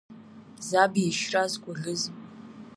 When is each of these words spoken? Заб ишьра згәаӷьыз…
Заб 0.67 0.93
ишьра 1.07 1.43
згәаӷьыз… 1.51 2.01